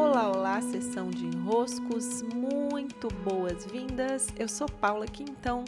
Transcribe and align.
Olá, 0.00 0.30
olá, 0.30 0.62
sessão 0.62 1.10
de 1.10 1.26
enroscos, 1.26 2.22
muito 2.22 3.08
boas-vindas. 3.24 4.28
Eu 4.38 4.46
sou 4.46 4.68
Paula 4.68 5.08
Quintão 5.08 5.64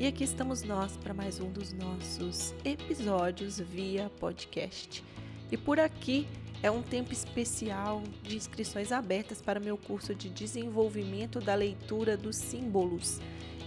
e 0.00 0.06
aqui 0.08 0.24
estamos 0.24 0.64
nós 0.64 0.96
para 0.96 1.14
mais 1.14 1.38
um 1.38 1.48
dos 1.48 1.72
nossos 1.72 2.52
episódios 2.64 3.60
via 3.60 4.10
podcast. 4.18 5.04
E 5.48 5.56
por 5.56 5.78
aqui 5.78 6.26
é 6.60 6.72
um 6.72 6.82
tempo 6.82 7.12
especial 7.12 8.02
de 8.24 8.36
inscrições 8.36 8.90
abertas 8.90 9.40
para 9.40 9.60
meu 9.60 9.78
curso 9.78 10.12
de 10.12 10.28
desenvolvimento 10.28 11.38
da 11.38 11.54
leitura 11.54 12.16
dos 12.16 12.34
símbolos, 12.34 13.20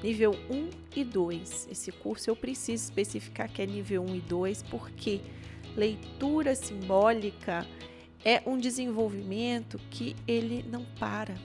nível 0.04 0.32
1 0.52 0.70
e 0.94 1.06
2. 1.06 1.70
Esse 1.72 1.94
curso 1.94 2.30
eu 2.30 2.36
preciso 2.36 2.84
especificar 2.84 3.50
que 3.50 3.62
é 3.62 3.66
nível 3.66 4.04
1 4.04 4.16
e 4.16 4.20
2 4.20 4.64
porque 4.64 5.22
leitura 5.74 6.54
simbólica 6.54 7.66
é 8.26 8.42
um 8.46 8.58
desenvolvimento 8.58 9.78
que 9.92 10.16
ele 10.28 10.66
não 10.68 10.84
para. 11.00 11.36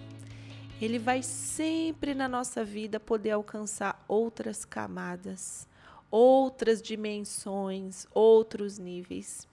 Ele 0.80 0.98
vai 0.98 1.22
sempre 1.22 2.14
na 2.14 2.26
nossa 2.26 2.64
vida 2.64 2.98
poder 2.98 3.32
alcançar 3.32 4.02
outras 4.08 4.64
camadas, 4.64 5.68
outras 6.10 6.80
dimensões, 6.80 8.06
outros 8.14 8.78
níveis. 8.78 9.46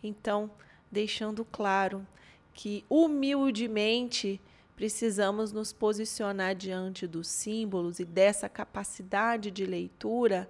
Então, 0.00 0.48
deixando 0.88 1.44
claro 1.44 2.06
que 2.54 2.84
humildemente 2.88 4.40
precisamos 4.76 5.50
nos 5.50 5.72
posicionar 5.72 6.54
diante 6.54 7.08
dos 7.08 7.26
símbolos 7.26 7.98
e 7.98 8.04
dessa 8.04 8.48
capacidade 8.48 9.50
de 9.50 9.66
leitura 9.66 10.48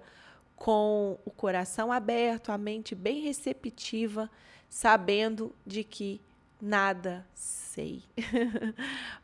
com 0.55 1.17
o 1.25 1.31
coração 1.31 1.91
aberto, 1.91 2.51
a 2.51 2.57
mente 2.57 2.93
bem 2.93 3.21
receptiva, 3.21 4.29
sabendo 4.69 5.55
de 5.65 5.83
que 5.83 6.21
nada 6.61 7.25
sei. 7.33 8.03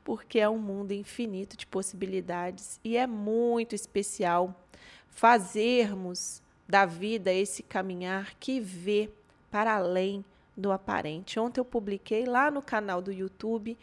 Porque 0.04 0.40
é 0.40 0.50
um 0.50 0.58
mundo 0.58 0.92
infinito 0.92 1.58
de 1.58 1.66
possibilidades 1.66 2.80
e 2.84 2.96
é 2.98 3.06
muito 3.06 3.76
especial 3.76 4.56
fazermos 5.08 6.42
da 6.68 6.86
vida 6.86 7.32
esse 7.32 7.64
caminhar 7.64 8.34
que 8.40 8.60
vê 8.60 9.10
para 9.52 9.76
além 9.76 10.24
do 10.56 10.72
aparente. 10.72 11.40
Ontem 11.40 11.60
eu 11.60 11.66
publiquei 11.66 12.26
lá 12.26 12.50
no 12.50 12.62
canal 12.62 13.02
do 13.02 13.12
YouTube 13.12 13.78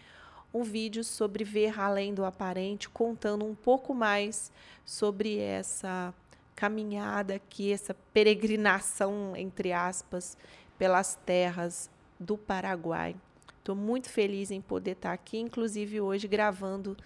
um 0.53 0.63
vídeo 0.63 1.03
sobre 1.03 1.45
ver 1.45 1.79
além 1.81 2.13
do 2.13 2.25
aparente, 2.25 2.89
contando 2.89 3.45
um 3.45 3.55
pouco 3.55 3.95
mais 3.95 4.53
sobre 4.85 5.39
essa 5.39 6.13
caminhada 6.55 7.37
aqui, 7.37 7.73
essa 7.73 7.95
peregrinação, 8.13 9.35
entre 9.35 9.73
aspas, 9.73 10.37
pelas 10.79 11.15
terras 11.25 11.91
do 12.21 12.37
Paraguai. 12.37 13.17
Estou 13.63 13.77
muito 13.77 14.11
feliz 14.11 14.51
em 14.51 14.61
poder 14.61 14.91
estar 14.91 15.13
aqui, 15.13 15.39
inclusive 15.39 16.01
hoje 16.01 16.27
gravando 16.27 16.97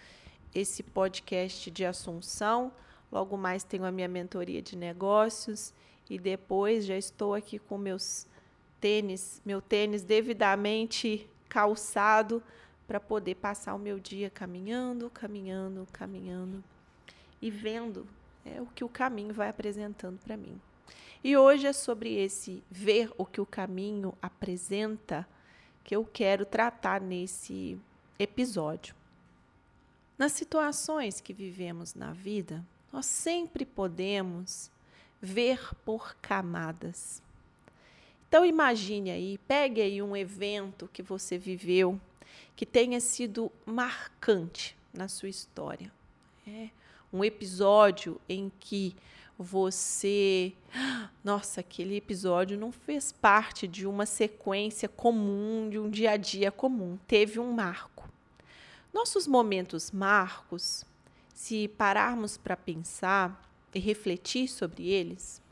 esse 0.55 0.83
podcast 0.83 1.71
de 1.71 1.85
Assunção. 1.85 2.73
Logo 3.13 3.37
mais 3.37 3.63
tenho 3.63 3.85
a 3.85 3.93
minha 3.93 4.09
mentoria 4.09 4.63
de 4.63 4.75
negócios 4.75 5.75
e 6.09 6.19
depois 6.19 6.87
já 6.87 6.97
estou 6.97 7.35
aqui 7.35 7.59
com 7.59 7.77
meus 7.77 8.27
tênis, 8.81 9.43
meu 9.45 9.61
tênis 9.61 10.03
devidamente 10.03 11.29
calçado 11.47 12.43
para 12.89 12.99
poder 12.99 13.35
passar 13.35 13.75
o 13.75 13.79
meu 13.79 13.99
dia 13.99 14.31
caminhando, 14.31 15.11
caminhando, 15.11 15.87
caminhando 15.93 16.65
e 17.43 17.51
vendo 17.51 18.07
é, 18.47 18.63
o 18.63 18.67
que 18.75 18.83
o 18.83 18.89
caminho 18.89 19.35
vai 19.35 19.51
apresentando 19.51 20.19
para 20.21 20.39
mim. 20.39 20.59
E 21.23 21.37
hoje 21.37 21.67
é 21.67 21.73
sobre 21.75 22.15
esse 22.15 22.65
ver 22.71 23.13
o 23.19 23.27
que 23.27 23.43
o 23.43 23.47
caminho 23.47 24.15
apresenta 24.23 25.29
que 25.87 25.95
eu 25.95 26.05
quero 26.05 26.45
tratar 26.45 27.01
nesse 27.01 27.79
episódio. 28.19 28.93
Nas 30.19 30.33
situações 30.33 31.21
que 31.21 31.33
vivemos 31.33 31.95
na 31.95 32.13
vida, 32.13 32.67
nós 32.93 33.07
sempre 33.07 33.65
podemos 33.65 34.69
ver 35.23 35.61
por 35.85 36.17
camadas. 36.17 37.23
Então 38.27 38.45
imagine 38.45 39.13
aí, 39.13 39.39
pegue 39.47 39.81
aí 39.81 40.03
um 40.03 40.17
evento 40.17 40.91
que 40.93 41.05
você 41.05 41.39
viveu 41.39 42.01
que 42.57 42.67
tenha 42.67 42.99
sido 42.99 43.53
marcante 43.65 44.77
na 44.93 45.07
sua 45.07 45.29
história. 45.29 45.93
É 46.45 46.69
um 47.13 47.23
episódio 47.23 48.21
em 48.29 48.51
que 48.59 48.97
você. 49.39 50.53
Nossa, 51.23 51.61
aquele 51.61 51.97
episódio 51.97 52.59
não 52.59 52.73
fez 52.73 53.13
parte 53.13 53.67
de 53.67 53.87
uma 53.87 54.07
sequência 54.07 54.89
comum, 54.89 55.69
de 55.71 55.79
um 55.79 55.91
dia 55.91 56.13
a 56.13 56.17
dia 56.17 56.51
comum. 56.51 56.99
Teve 57.07 57.39
um 57.39 57.53
marco. 57.53 58.09
Nossos 58.93 59.27
momentos 59.27 59.91
marcos, 59.91 60.85
se 61.35 61.69
pararmos 61.69 62.37
para 62.37 62.57
pensar 62.57 63.43
e 63.75 63.79
refletir 63.79 64.49
sobre 64.49 64.89
eles, 64.89 65.43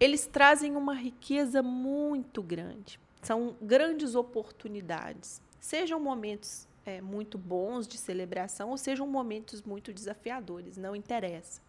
eles 0.00 0.26
trazem 0.26 0.74
uma 0.74 0.94
riqueza 0.94 1.62
muito 1.62 2.42
grande. 2.42 2.98
São 3.20 3.56
grandes 3.60 4.14
oportunidades. 4.14 5.42
Sejam 5.60 6.00
momentos 6.00 6.66
é, 6.86 7.02
muito 7.02 7.36
bons 7.36 7.86
de 7.86 7.98
celebração 7.98 8.70
ou 8.70 8.78
sejam 8.78 9.06
momentos 9.06 9.62
muito 9.62 9.92
desafiadores, 9.92 10.78
não 10.78 10.96
interessa. 10.96 11.60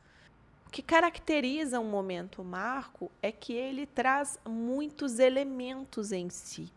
O 0.70 0.72
que 0.72 0.84
caracteriza 0.84 1.80
um 1.80 1.90
momento 1.90 2.44
marco 2.44 3.12
é 3.24 3.32
que 3.32 3.54
ele 3.54 3.88
traz 3.88 4.38
muitos 4.48 5.18
elementos 5.18 6.12
em 6.12 6.30
si. 6.30 6.72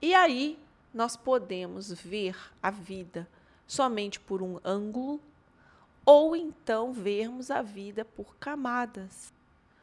E 0.00 0.14
aí 0.14 0.58
nós 0.94 1.14
podemos 1.14 1.92
ver 1.92 2.34
a 2.62 2.70
vida 2.70 3.28
somente 3.66 4.18
por 4.18 4.40
um 4.40 4.58
ângulo 4.64 5.20
ou 6.06 6.34
então 6.34 6.90
vermos 6.94 7.50
a 7.50 7.60
vida 7.60 8.02
por 8.02 8.34
camadas. 8.36 9.30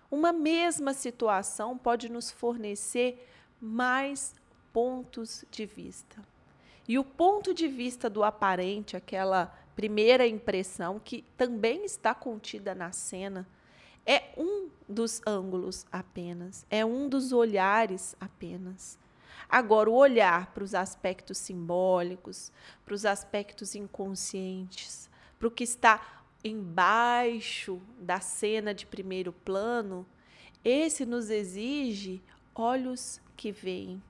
Uma 0.10 0.34
mesma 0.34 0.92
situação 0.92 1.78
pode 1.78 2.10
nos 2.10 2.32
fornecer 2.32 3.30
mais 3.62 4.34
pontos 4.74 5.46
de 5.52 5.68
vista. 5.68 6.20
E 6.88 6.98
o 6.98 7.04
ponto 7.04 7.54
de 7.54 7.68
vista 7.68 8.10
do 8.10 8.24
aparente, 8.24 8.98
aquela 8.98 9.56
primeira 9.80 10.28
impressão, 10.28 11.00
que 11.00 11.24
também 11.38 11.86
está 11.86 12.14
contida 12.14 12.76
na 12.76 12.92
cena, 12.92 13.48
é 14.06 14.24
um 14.38 14.68
dos 14.90 15.22
ângulos 15.26 15.86
apenas, 15.90 16.66
é 16.70 16.84
um 16.84 17.08
dos 17.08 17.32
olhares 17.32 18.14
apenas. 18.20 19.00
Agora, 19.50 19.90
o 19.90 19.94
olhar 19.94 20.48
para 20.48 20.66
os 20.66 20.76
aspectos 20.76 21.38
simbólicos, 21.38 22.52
para 22.84 22.94
os 22.94 23.06
aspectos 23.06 23.74
inconscientes, 23.74 25.10
para 25.40 25.48
o 25.48 25.52
que 25.52 25.64
está 25.64 26.26
embaixo 26.44 27.82
da 28.02 28.20
cena 28.20 28.74
de 28.74 28.86
primeiro 28.86 29.32
plano, 29.32 30.06
esse 30.62 31.06
nos 31.06 31.30
exige 31.30 32.22
olhos 32.54 33.22
que 33.38 33.50
veem. 33.50 34.04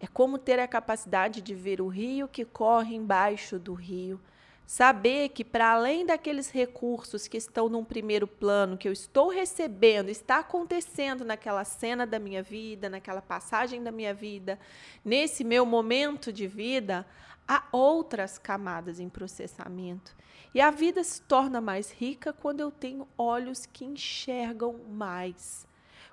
É 0.00 0.06
como 0.06 0.38
ter 0.38 0.58
a 0.58 0.66
capacidade 0.66 1.42
de 1.42 1.54
ver 1.54 1.82
o 1.82 1.88
rio 1.88 2.26
que 2.26 2.46
corre 2.46 2.94
embaixo 2.94 3.58
do 3.58 3.74
rio, 3.74 4.18
Saber 4.66 5.28
que, 5.28 5.44
para 5.44 5.72
além 5.72 6.06
daqueles 6.06 6.50
recursos 6.50 7.28
que 7.28 7.36
estão 7.36 7.68
num 7.68 7.84
primeiro 7.84 8.26
plano, 8.26 8.78
que 8.78 8.88
eu 8.88 8.92
estou 8.92 9.28
recebendo, 9.28 10.08
está 10.08 10.38
acontecendo 10.38 11.24
naquela 11.24 11.64
cena 11.64 12.06
da 12.06 12.18
minha 12.18 12.42
vida, 12.42 12.88
naquela 12.88 13.20
passagem 13.20 13.82
da 13.82 13.92
minha 13.92 14.14
vida, 14.14 14.58
nesse 15.04 15.44
meu 15.44 15.66
momento 15.66 16.32
de 16.32 16.46
vida, 16.46 17.06
há 17.46 17.64
outras 17.70 18.38
camadas 18.38 18.98
em 18.98 19.08
processamento. 19.08 20.16
E 20.54 20.60
a 20.60 20.70
vida 20.70 21.04
se 21.04 21.20
torna 21.20 21.60
mais 21.60 21.90
rica 21.90 22.32
quando 22.32 22.60
eu 22.60 22.70
tenho 22.70 23.06
olhos 23.18 23.66
que 23.66 23.84
enxergam 23.84 24.80
mais 24.88 25.66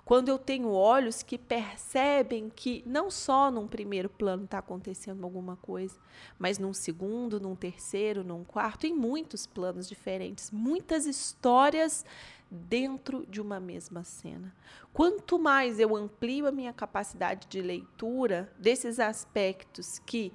quando 0.03 0.29
eu 0.29 0.37
tenho 0.37 0.71
olhos 0.71 1.21
que 1.23 1.37
percebem 1.37 2.49
que 2.49 2.83
não 2.85 3.09
só 3.09 3.51
num 3.51 3.67
primeiro 3.67 4.09
plano 4.09 4.45
está 4.45 4.57
acontecendo 4.57 5.23
alguma 5.23 5.55
coisa, 5.55 5.97
mas 6.37 6.57
num 6.57 6.73
segundo, 6.73 7.39
num 7.39 7.55
terceiro, 7.55 8.23
num 8.23 8.43
quarto, 8.43 8.85
em 8.87 8.93
muitos 8.93 9.45
planos 9.45 9.87
diferentes, 9.87 10.51
muitas 10.51 11.05
histórias 11.05 12.05
dentro 12.49 13.25
de 13.27 13.39
uma 13.39 13.59
mesma 13.59 14.03
cena. 14.03 14.53
Quanto 14.91 15.39
mais 15.39 15.79
eu 15.79 15.95
amplio 15.95 16.47
a 16.47 16.51
minha 16.51 16.73
capacidade 16.73 17.47
de 17.47 17.61
leitura 17.61 18.51
desses 18.59 18.99
aspectos 18.99 19.99
que 19.99 20.33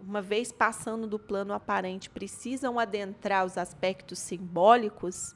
uma 0.00 0.20
vez 0.20 0.50
passando 0.50 1.06
do 1.06 1.18
plano 1.18 1.52
aparente, 1.54 2.10
precisam 2.10 2.78
adentrar 2.78 3.46
os 3.46 3.56
aspectos 3.56 4.18
simbólicos, 4.18 5.34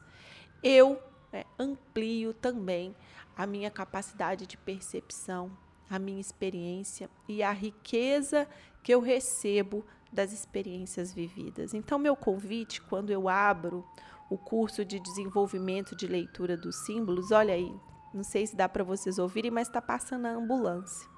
eu 0.63 1.01
é, 1.37 1.47
amplio 1.59 2.33
também 2.33 2.95
a 3.37 3.47
minha 3.47 3.71
capacidade 3.71 4.47
de 4.47 4.57
percepção, 4.57 5.51
a 5.91 5.99
minha 5.99 6.21
experiência 6.21 7.11
e 7.29 7.43
a 7.43 7.53
riqueza 7.53 8.49
que 8.83 8.93
eu 8.93 9.01
recebo 9.01 9.85
das 10.11 10.33
experiências 10.33 11.13
vividas. 11.13 11.75
Então, 11.75 11.99
meu 11.99 12.17
convite, 12.17 12.81
quando 12.81 13.11
eu 13.11 13.29
abro 13.29 13.85
o 14.31 14.39
curso 14.39 14.85
de 14.85 14.99
desenvolvimento 14.99 15.95
de 15.95 16.07
leitura 16.07 16.57
dos 16.57 16.77
símbolos, 16.87 17.31
olha 17.31 17.55
aí, 17.55 17.73
não 18.15 18.25
sei 18.25 18.47
se 18.47 18.57
dá 18.57 18.69
para 18.69 18.83
vocês 18.83 19.19
ouvirem, 19.19 19.51
mas 19.51 19.69
está 19.69 19.83
passando 19.83 20.27
a 20.27 20.31
ambulância. 20.31 21.09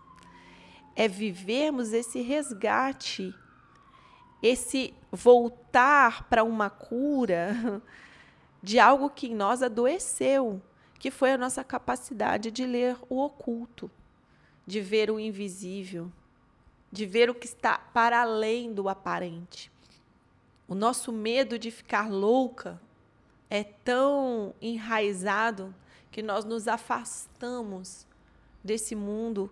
É 0.97 1.07
vivermos 1.07 1.93
esse 1.93 2.21
resgate 2.21 3.33
esse 4.43 4.95
voltar 5.11 6.29
para 6.29 6.45
uma 6.45 6.71
cura 6.71 7.83
de 8.63 8.79
algo 8.79 9.11
que 9.11 9.29
em 9.29 9.35
nós 9.35 9.63
adoeceu, 9.63 10.61
que 10.99 11.11
foi 11.11 11.33
a 11.33 11.39
nossa 11.39 11.63
capacidade 11.63 12.51
de 12.51 12.67
ler 12.67 12.97
o 13.09 13.23
oculto, 13.23 13.91
de 14.67 14.81
ver 14.81 15.11
o 15.11 15.21
invisível, 15.21 16.11
de 16.91 17.07
ver 17.07 17.31
o 17.31 17.35
que 17.35 17.47
está 17.47 17.79
para 17.79 18.21
além 18.21 18.73
do 18.73 18.89
aparente. 18.89 19.71
O 20.67 20.75
nosso 20.75 21.13
medo 21.13 21.59
de 21.59 21.71
ficar 21.71 22.11
louca 22.11 22.81
é 23.49 23.65
tão 23.65 24.55
enraizado 24.61 25.75
que 26.11 26.23
nós 26.23 26.45
nos 26.45 26.69
afastamos 26.69 28.07
desse 28.63 28.95
mundo 28.95 29.51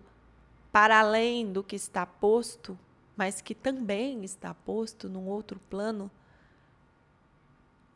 para 0.71 0.99
além 0.99 1.51
do 1.51 1.63
que 1.63 1.75
está 1.75 2.05
posto, 2.05 2.77
mas 3.15 3.41
que 3.41 3.55
também 3.55 4.23
está 4.23 4.53
posto 4.53 5.09
num 5.09 5.27
outro 5.27 5.59
plano, 5.69 6.11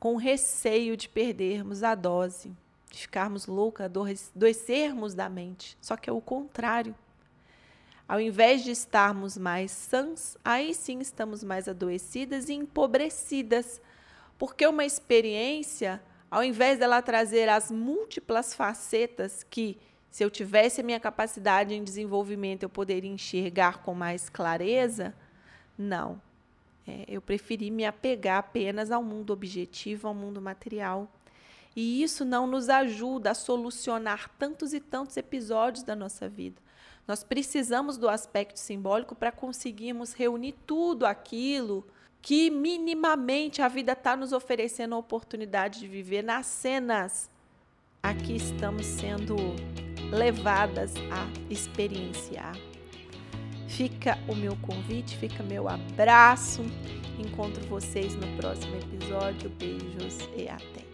com 0.01 0.15
receio 0.15 0.97
de 0.97 1.07
perdermos 1.07 1.83
a 1.83 1.93
dose, 1.93 2.51
de 2.89 3.01
ficarmos 3.01 3.45
loucas, 3.45 3.85
adoecermos 3.85 5.13
da 5.13 5.29
mente. 5.29 5.77
Só 5.79 5.95
que 5.95 6.09
é 6.09 6.13
o 6.13 6.19
contrário. 6.19 6.95
Ao 8.07 8.19
invés 8.19 8.63
de 8.63 8.71
estarmos 8.71 9.37
mais 9.37 9.69
sãs, 9.69 10.35
aí 10.43 10.73
sim 10.73 10.97
estamos 11.01 11.43
mais 11.43 11.67
adoecidas 11.67 12.49
e 12.49 12.53
empobrecidas, 12.53 13.79
porque 14.39 14.65
uma 14.65 14.83
experiência, 14.83 16.01
ao 16.31 16.43
invés 16.43 16.79
dela 16.79 16.99
trazer 17.03 17.47
as 17.47 17.69
múltiplas 17.69 18.55
facetas 18.55 19.45
que, 19.47 19.77
se 20.09 20.23
eu 20.23 20.31
tivesse 20.31 20.81
a 20.81 20.83
minha 20.83 20.99
capacidade 20.99 21.75
em 21.75 21.83
desenvolvimento, 21.83 22.63
eu 22.63 22.69
poderia 22.69 23.11
enxergar 23.11 23.83
com 23.83 23.93
mais 23.93 24.29
clareza, 24.29 25.13
não. 25.77 26.19
É, 26.87 27.05
eu 27.07 27.21
preferi 27.21 27.69
me 27.69 27.85
apegar 27.85 28.39
apenas 28.39 28.91
ao 28.91 29.03
mundo 29.03 29.31
objetivo, 29.31 30.07
ao 30.07 30.13
mundo 30.13 30.41
material. 30.41 31.11
E 31.75 32.03
isso 32.03 32.25
não 32.25 32.45
nos 32.45 32.69
ajuda 32.69 33.31
a 33.31 33.35
solucionar 33.35 34.29
tantos 34.37 34.73
e 34.73 34.79
tantos 34.79 35.15
episódios 35.15 35.83
da 35.83 35.95
nossa 35.95 36.27
vida. 36.27 36.61
Nós 37.07 37.23
precisamos 37.23 37.97
do 37.97 38.09
aspecto 38.09 38.57
simbólico 38.57 39.15
para 39.15 39.31
conseguirmos 39.31 40.13
reunir 40.13 40.55
tudo 40.65 41.05
aquilo 41.05 41.85
que 42.21 42.51
minimamente 42.51 43.61
a 43.61 43.67
vida 43.67 43.93
está 43.93 44.15
nos 44.15 44.31
oferecendo 44.31 44.93
a 44.93 44.97
oportunidade 44.97 45.79
de 45.79 45.87
viver 45.87 46.23
nas 46.23 46.45
cenas. 46.45 47.29
Aqui 48.03 48.35
estamos 48.35 48.85
sendo 48.85 49.35
levadas 50.11 50.93
a 51.11 51.51
experienciar. 51.51 52.70
Fica 53.71 54.17
o 54.27 54.35
meu 54.35 54.55
convite, 54.57 55.15
fica 55.15 55.41
meu 55.41 55.69
abraço. 55.69 56.61
Encontro 57.17 57.65
vocês 57.67 58.13
no 58.15 58.27
próximo 58.35 58.75
episódio. 58.75 59.49
Beijos 59.57 60.19
e 60.35 60.49
até. 60.49 60.90